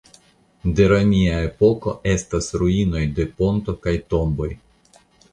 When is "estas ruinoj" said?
2.13-3.01